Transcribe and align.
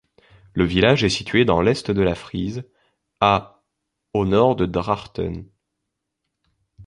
Le 0.55 0.63
village 0.63 1.03
est 1.03 1.09
situé 1.09 1.45
dans 1.45 1.61
l'est 1.61 1.91
de 1.91 2.01
la 2.01 2.15
Frise, 2.15 2.67
à 3.19 3.61
au 4.13 4.25
nord 4.25 4.55
de 4.55 4.65
Drachten. 4.65 5.45